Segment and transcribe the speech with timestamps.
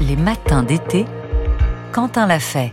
[0.00, 1.06] Les matins d'été,
[1.92, 2.72] Quentin l'a fait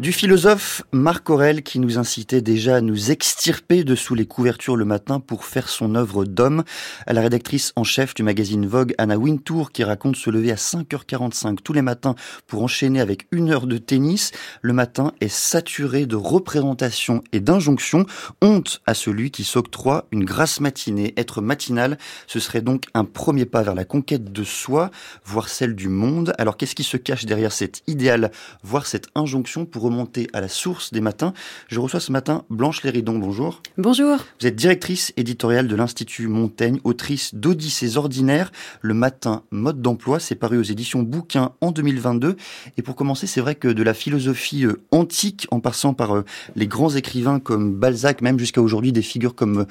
[0.00, 4.74] du philosophe Marc Aurel qui nous incitait déjà à nous extirper de sous les couvertures
[4.76, 6.64] le matin pour faire son œuvre d'homme,
[7.06, 10.54] à la rédactrice en chef du magazine Vogue Anna Wintour qui raconte se lever à
[10.54, 12.14] 5h45 tous les matins
[12.46, 14.32] pour enchaîner avec une heure de tennis.
[14.62, 18.06] Le matin est saturé de représentations et d'injonctions.
[18.40, 21.12] Honte à celui qui s'octroie une grasse matinée.
[21.18, 24.90] Être matinal, ce serait donc un premier pas vers la conquête de soi,
[25.26, 26.32] voire celle du monde.
[26.38, 28.30] Alors qu'est-ce qui se cache derrière cet idéal,
[28.62, 31.32] voire cette injonction pour remonter à la source des matins.
[31.68, 33.18] Je reçois ce matin Blanche Léridon.
[33.18, 33.60] Bonjour.
[33.76, 34.18] Bonjour.
[34.40, 38.52] Vous êtes directrice éditoriale de l'Institut Montaigne, autrice d'Odyssées ordinaires.
[38.80, 42.36] Le matin, mode d'emploi, c'est paru aux éditions Bouquins en 2022.
[42.76, 46.24] Et pour commencer, c'est vrai que de la philosophie euh, antique, en passant par euh,
[46.54, 49.66] les grands écrivains comme Balzac, même jusqu'à aujourd'hui des figures comme,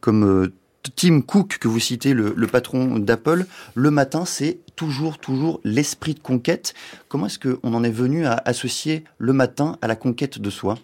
[0.00, 0.52] comme euh,
[0.96, 6.20] Tim Cook, que vous citez, le, patron d'Apple, le matin, c'est toujours, toujours l'esprit de
[6.20, 6.74] conquête.
[7.08, 10.76] Comment est-ce qu'on en est venu à associer le matin à la conquête de soi?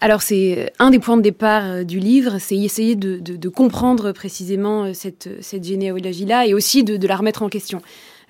[0.00, 4.86] Alors c'est un des points de départ euh, du livre, c'est essayer de, comprendre précisément
[4.86, 5.28] euh, cette,
[5.62, 7.80] généalogie-là et aussi de, la remettre en question.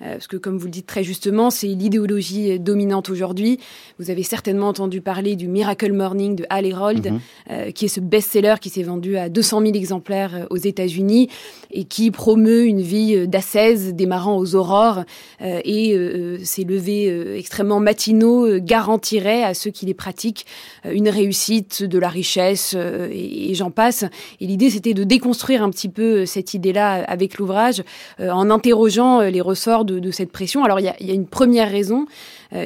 [0.03, 3.59] Euh, parce que comme vous le dites très justement, c'est l'idéologie dominante aujourd'hui.
[3.99, 7.19] Vous avez certainement entendu parler du Miracle Morning de Hal Herold, mhm.
[7.51, 11.29] euh, qui est ce best-seller qui s'est vendu à 200 000 exemplaires euh, aux États-Unis
[11.71, 15.03] et qui promeut une vie d'ascèse démarrant aux aurores
[15.41, 15.97] et
[16.43, 20.45] ces levées extrêmement matinaux garantiraient à ceux qui les pratiquent
[20.85, 24.05] une réussite, de la richesse et, j'en passe.
[24.39, 27.83] Et l'idée, c'était de déconstruire un petit peu cette idée-là avec l'ouvrage
[28.19, 30.63] en interrogeant les ressorts de, cette pression.
[30.63, 32.05] Alors il y a, une première raison,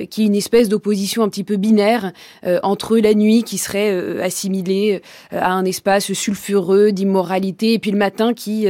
[0.09, 2.11] qui est une espèce d'opposition un petit peu binaire
[2.45, 7.91] euh, entre la nuit qui serait euh, assimilée à un espace sulfureux d'immoralité et puis
[7.91, 8.67] le matin qui,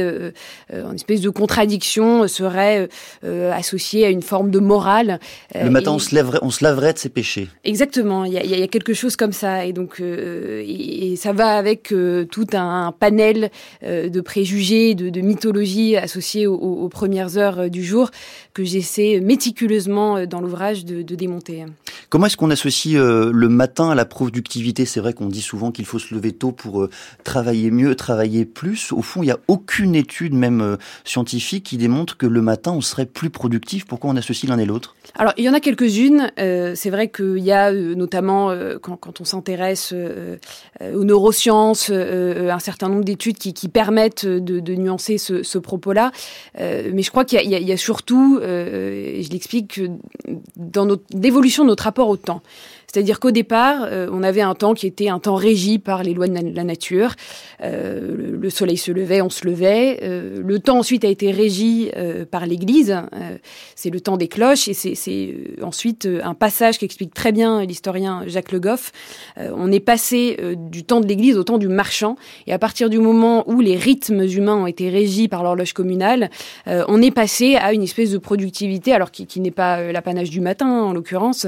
[0.72, 2.88] en espèce de contradiction, serait
[3.24, 5.20] associé à une forme de morale.
[5.54, 7.48] Le matin, on, se lèverait, on se laverait de ses péchés.
[7.64, 9.64] Exactement, il y a, y a, quelque chose comme ça.
[9.64, 11.92] Et donc, et, ça va avec
[12.30, 13.50] tout un, panel
[13.82, 18.10] de préjugés, de, de mythologie associée aux, aux, premières heures du jour
[18.54, 21.64] que j'essaie méticuleusement dans l'ouvrage de, de démonter.
[22.10, 24.86] Comment est-ce qu'on associe euh, le matin à la productivité?
[24.86, 26.90] C'est vrai qu'on dit souvent qu'il faut se lever tôt pour euh,
[27.24, 28.92] travailler mieux, travailler plus.
[28.92, 32.72] Au fond, il n'y a aucune étude, même euh, scientifique, qui démontre que le matin,
[32.72, 33.84] on serait plus productif.
[33.86, 34.96] Pourquoi on associe l'un et l'autre?
[35.16, 36.30] Alors, il y en a quelques-unes.
[36.36, 39.94] c'est vrai qu'il y a notamment, quand, quand, on s'intéresse
[40.80, 46.12] aux neurosciences, un certain nombre d'études qui, qui, permettent de, de nuancer ce, ce propos-là.
[46.58, 49.80] mais je crois qu'il y, y, a surtout, et je l'explique,
[50.56, 52.42] dans notre l'évolution de notre rapport au temps.
[52.90, 56.14] C'est-à-dire qu'au départ, euh, on avait un temps qui était un temps régi par les
[56.14, 57.14] lois de la nature.
[57.62, 60.00] Euh, le, soleil se levait, on se levait.
[60.02, 61.90] Euh, le temps ensuite a été régi
[62.30, 62.96] par l'Église.
[63.74, 68.22] c'est le temps des cloches et c'est ensuite un passage qui explique très bien l'historien
[68.26, 68.92] Jacques Le Goff.
[69.36, 72.16] on est passé du temps de l'Église au temps du marchand
[72.46, 76.30] et à partir du moment où les rythmes humains ont été régis par l'horloge communale,
[76.66, 80.40] on est passé à une espèce de productivité, alors qui, qui n'est pas l'apanage du
[80.40, 81.46] matin en l'occurrence,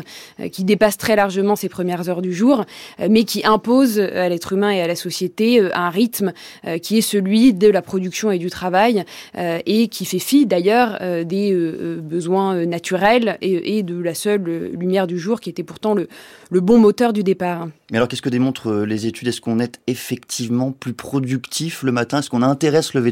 [0.52, 2.64] qui dépasse très largement largement ses premières heures du jour,
[2.98, 6.32] euh, mais qui impose à l'être humain et à la société euh, un rythme
[6.66, 9.04] euh, qui est celui de la production et du travail
[9.36, 11.54] et qui fait fi d'ailleurs des
[12.02, 16.08] besoins naturels et, de la seule lumière du jour qui était pourtant le,
[16.50, 17.68] le bon moteur du départ.
[17.90, 19.28] Mais alors qu'est-ce que démontrent les études?
[19.28, 22.18] Est-ce qu'on est effectivement plus productif le matin?
[22.18, 23.02] Est-ce qu'on a intérêt à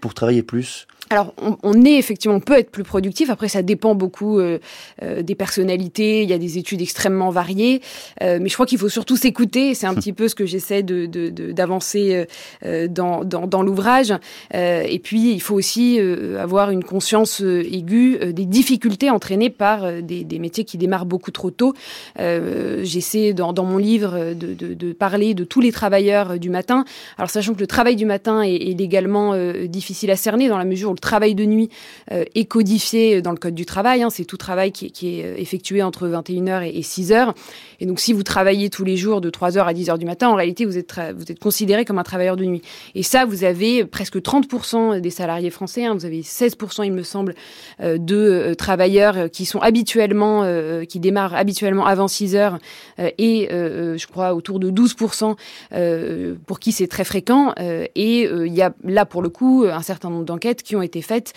[0.00, 0.86] pour travailler plus?
[1.10, 1.32] Alors,
[1.62, 3.30] on, est effectivement, on peut être plus productif.
[3.30, 4.58] Après, ça dépend beaucoup euh,
[5.02, 6.22] euh, des personnalités.
[6.22, 7.80] Il y a des études extrêmement variées,
[8.22, 9.74] euh, mais je crois qu'il faut surtout s'écouter.
[9.74, 11.06] C'est un petit peu ce que j'essaie de,
[11.52, 12.26] d'avancer
[12.90, 14.12] dans, dans, l'ouvrage.
[14.52, 15.98] et puis, il faut aussi
[16.38, 21.50] avoir une conscience aiguë des difficultés entraînées par des, des, métiers qui démarrent beaucoup trop
[21.50, 21.74] tôt.
[22.18, 26.84] j'essaie dans, dans, mon livre de, de, parler de tous les travailleurs du matin.
[27.16, 29.34] Alors, sachant que le travail du matin est, est légalement
[29.66, 31.68] difficile à cerner dans la mesure où travail de nuit
[32.12, 34.02] euh, est codifié dans le code du travail.
[34.02, 34.10] Hein.
[34.10, 37.32] c'est tout travail qui, est euh, effectué entre 21h et, 6h.
[37.80, 40.34] Et donc, si vous travaillez tous les jours de 3h à 10h du matin, en
[40.34, 42.62] réalité, vous êtes, vous êtes considéré comme un travailleur de nuit.
[42.94, 45.84] Et ça, vous avez presque 30% des salariés français.
[45.84, 45.94] Hein.
[45.94, 47.34] vous avez 16%, il me semble,
[47.80, 50.44] euh, de travailleurs qui sont habituellement,
[50.88, 52.58] qui démarrent habituellement avant 6h
[52.98, 55.36] et je crois autour de 12%
[56.46, 57.52] pour qui c'est très fréquent.
[57.58, 60.87] et il y a là, pour le coup, un certain nombre d'enquêtes qui ont été
[60.88, 61.32] été faites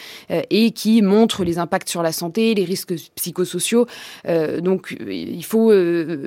[0.50, 3.86] et qui montrent les impacts sur la santé, les risques psychosociaux.
[4.60, 5.72] donc il faut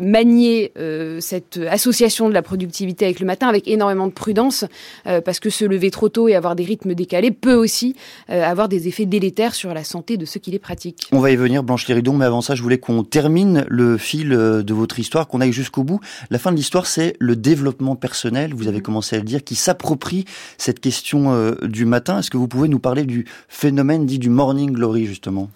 [0.01, 0.73] manier
[1.21, 4.65] cette association de la productivité avec le matin avec énormément de prudence
[5.05, 7.97] parce que se lever trop tôt et avoir des rythmes décalés peut aussi
[8.29, 11.09] avoir des effets délétères sur la santé de ceux qui les pratiquent.
[11.13, 14.29] On va y venir, Blanche Léridon, mais avant ça, je voulais qu'on termine le fil
[14.29, 16.01] de votre histoire, qu'on aille jusqu'au bout.
[16.31, 18.83] La fin de l'histoire, c'est le développement personnel, vous avez mhm.
[18.83, 20.25] commencé à le dire, qui s'approprie
[20.59, 22.19] cette question euh, du matin.
[22.19, 23.14] Est-ce que vous pouvez nous parler du
[23.49, 25.51] phénomène dit du morning glory, justement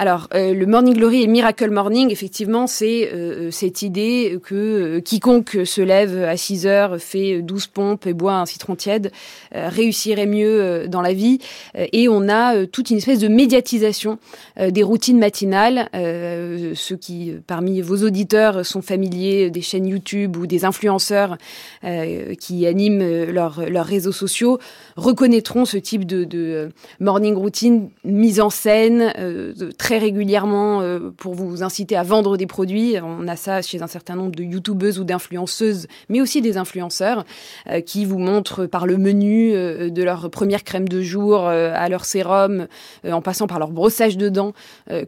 [0.00, 5.00] alors, euh, le Morning Glory et Miracle Morning, effectivement, c'est euh, cette idée que euh,
[5.00, 9.10] quiconque se lève à 6 heures, fait 12 pompes et boit un citron tiède,
[9.52, 11.40] réussirait mieux dans la vie.
[11.74, 14.18] et on a toute une espèce de médiatisation
[14.56, 15.88] des routines matinales.
[16.74, 21.38] ceux qui, parmi vos auditeurs, sont familiers des chaînes YouTube ou des influenceurs
[21.82, 24.58] qui animent leurs réseaux sociaux,
[24.96, 26.70] reconnaîtront ce type de, de
[27.00, 29.12] morning routine mise en scène,
[29.88, 32.96] très régulièrement euh, pour vous inciter à vendre des produits.
[33.02, 37.24] On a ça chez un certain nombre de youtubeuses ou d'influenceuses, mais aussi des influenceurs
[37.70, 41.88] euh, qui vous montrent par le menu euh, de leur première crème de jour à
[41.88, 42.66] leur sérum,
[43.10, 44.52] en passant par leur brossage de dents,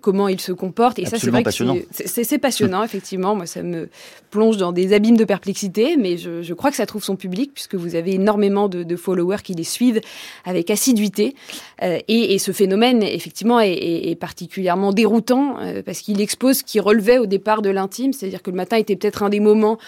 [0.00, 0.98] comment ils se comportent.
[0.98, 1.76] Et ça, c'est vrai passionnant.
[1.90, 3.34] c'est passionnant, effectivement.
[3.34, 3.88] Moi, ça me
[4.30, 7.50] plonge dans des abîmes de perplexité, mais je, je crois que ça trouve son public
[7.52, 10.00] puisque vous avez énormément de, de followers qui les suivent
[10.44, 11.34] avec assiduité.
[11.82, 16.64] et, et, ce phénomène, effectivement, est, est, est particulièrement déroutant euh, parce qu'il expose ce
[16.64, 19.78] qui relevait au départ de l'intime, c'est-à-dire que le matin était peut-être un des moments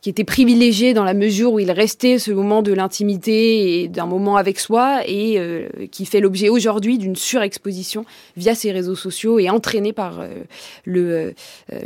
[0.00, 4.04] qui était privilégié dans la mesure où il restait ce moment de l'intimité et d'un
[4.04, 8.04] moment avec soi et euh, qui fait l'objet aujourd'hui d'une surexposition
[8.36, 10.28] via ces réseaux sociaux et entraîné par euh,
[10.84, 11.32] le,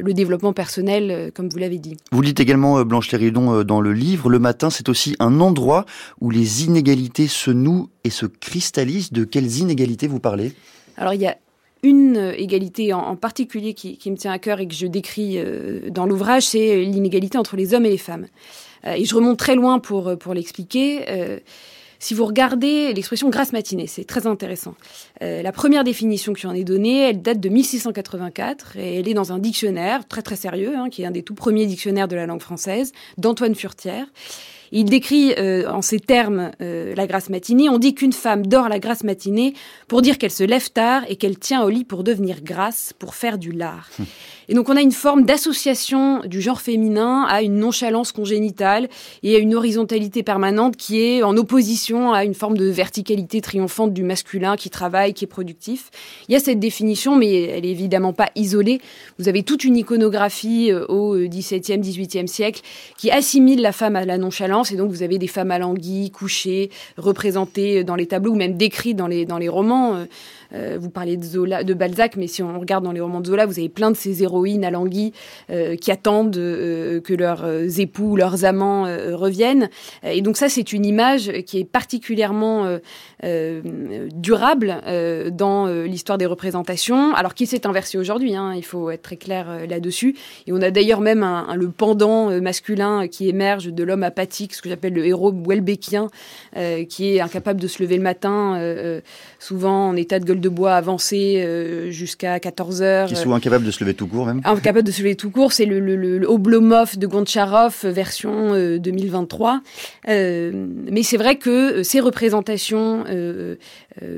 [0.01, 1.97] le développement personnel, comme vous l'avez dit.
[2.11, 5.87] Vous dites également, Blanche Léridon, dans le livre, le matin, c'est aussi un endroit
[6.21, 9.13] où les inégalités se nouent et se cristallisent.
[9.13, 10.55] De quelles inégalités vous parlez?
[10.97, 11.37] Alors il y a
[11.83, 15.91] une euh, égalité en, particulier qui, me tient à cœur et que je décris euh,
[15.91, 18.27] dans l'ouvrage, c'est l'inégalité entre les hommes et les femmes.
[18.87, 21.05] Euh, et je remonte très loin pour, pour l'expliquer.
[22.01, 24.75] si vous regardez l'expression grasse matinée, c'est très intéressant.
[25.21, 29.33] la première définition qui en est donnée, elle date de 1684 et elle est dans
[29.33, 32.27] un dictionnaire très très sérieux, hein, qui est un des tout premiers dictionnaires de la
[32.27, 34.07] langue française, d'Antoine Furtière.
[34.73, 37.69] Il décrit euh, en ces termes euh, la grasse matinée.
[37.69, 39.55] On dit qu'une femme dort la grasse matinée
[39.87, 43.15] pour dire qu'elle se lève tard et qu'elle tient au lit pour devenir grasse, pour
[43.15, 43.89] faire du lard.
[43.99, 44.07] Hum.
[44.51, 48.89] Et donc on a une forme d'association du genre féminin à une nonchalance congénitale
[49.23, 53.93] et à une horizontalité permanente qui est en opposition à une forme de verticalité triomphante
[53.93, 55.91] du masculin qui travaille, qui est productif.
[56.29, 58.81] Il y a cette définition, mais elle est évidemment pas isolée.
[59.19, 62.63] Vous avez toute une iconographie euh, au XVIIe, XVIIIe siècle
[62.97, 66.71] qui assimile la femme à la nonchalance et donc vous avez des femmes alanguies, couchées,
[66.97, 70.05] représentées dans les tableaux ou même décrites dans les, dans les romans.
[70.55, 73.27] Euh, vous parlez de, Zola, de Balzac, mais si on regarde dans les romans de
[73.27, 75.13] Zola, vous avez plein de ces héroïnes alanguies
[75.51, 77.45] euh, qui attendent euh, que leurs
[77.79, 79.69] époux, leurs amants reviennent.
[80.03, 82.79] Et donc ça, c'est une image qui est particulièrement
[83.23, 84.77] durable
[85.33, 88.35] dans l'histoire des représentations, alors qu'il s'est inversé aujourd'hui.
[88.35, 90.17] Hein, il faut être très clair là-dessus.
[90.47, 94.69] Et on a d'ailleurs même le pendant masculin qui émerge de l'homme apathique, ce que
[94.69, 96.09] j'appelle le héros welbeckien,
[96.89, 99.01] qui est incapable de se lever le matin,
[99.39, 103.09] souvent en état de gueule de bois avancé euh, jusqu'à 14 heures.
[103.09, 104.41] Qui sont incapables de se lever tout court même.
[104.45, 109.61] Incapable de se lever tout court, c'est le, le, le, Oblomov de Goncharov version 2023.
[110.09, 113.05] Euh, euh, mais c'est vrai que ces représentations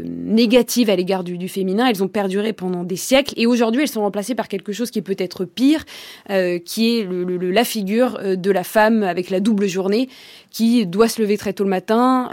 [0.05, 3.89] négatives à l'égard du, du, féminin, elles ont perduré pendant des siècles et aujourd'hui elles
[3.89, 5.85] sont remplacées par quelque chose qui est peut-être pire,
[6.65, 10.09] qui est la figure de la femme avec la double journée
[10.51, 12.29] qui doit se lever très tôt le matin,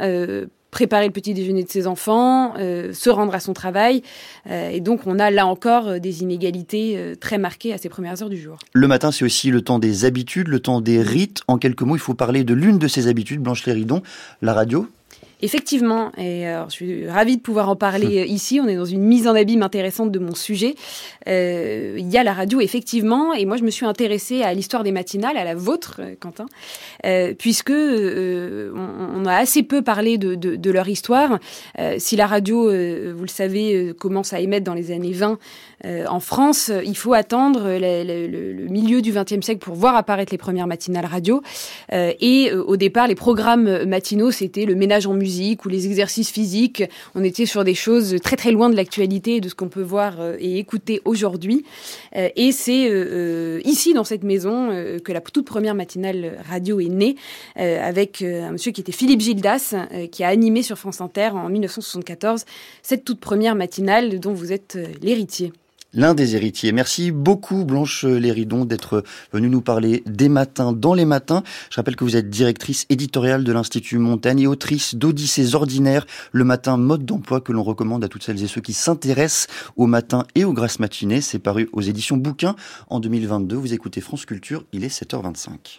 [0.78, 4.04] préparer le petit déjeuner de ses enfants, euh, se rendre à son travail.
[4.48, 8.22] Euh, et donc, on a là encore euh, des inégalités très marquées à ces premières
[8.22, 8.60] heures du jour.
[8.74, 11.42] Le matin, c'est aussi le temps des habitudes, le temps des rites.
[11.48, 14.04] En quelques mots, il faut parler de l'une de ces habitudes, Blanche Léridon,
[14.44, 14.88] la radio.
[15.42, 18.28] Effectivement, et alors, je suis ravie de pouvoir en parler hum.
[18.28, 18.60] ici.
[18.60, 20.74] On est dans une mise en abîme intéressante de mon sujet.
[21.28, 24.84] Euh, il y a la radio, effectivement, et moi je me suis intéressée à l'histoire
[24.84, 26.48] des matinales, à la vôtre, euh, Quentin,
[27.06, 31.38] euh, puisque euh, on, on, a assez peu parlé de, de, de leur histoire.
[31.78, 35.38] Euh, si la radio, vous le savez, commence à émettre dans les années 20
[36.10, 40.32] en France, il faut attendre le, le, le milieu du XXe siècle pour voir apparaître
[40.32, 41.44] les premières matinales radio.
[41.92, 45.27] et au départ, les programmes matinaux, c'était le ménage en musique
[45.66, 46.84] ou les exercices physiques.
[47.16, 49.82] On était sur des choses très très loin de l'actualité et de ce qu'on peut
[49.82, 51.66] voir et écouter aujourd'hui.
[52.14, 54.70] et c'est ici, dans cette maison,
[55.04, 57.16] que la toute première matinale radio est née,
[57.56, 59.76] avec un monsieur qui était Philippe Gildas,
[60.12, 62.46] qui a animé sur France Inter en 1974
[62.82, 65.52] cette toute première matinale dont vous êtes l'héritier
[65.94, 66.72] l'un des héritiers.
[66.72, 71.44] Merci beaucoup Blanche Léridon d'être venue nous parler des matins dans les matins.
[71.70, 76.44] Je rappelle que vous êtes directrice éditoriale de l'Institut Montaigne et autrice d'Odyssées ordinaires, le
[76.44, 80.26] matin mode d'emploi que l'on recommande à toutes celles et ceux qui s'intéressent au matin
[80.36, 81.22] et aux grasses matinées.
[81.22, 82.56] C'est paru aux éditions Bouquins
[82.90, 83.56] en 2022.
[83.56, 85.76] Vous écoutez France Culture, il est 7h25.